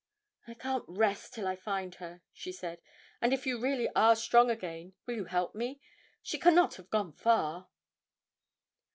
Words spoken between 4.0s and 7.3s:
strong again, will you help me? She cannot have gone very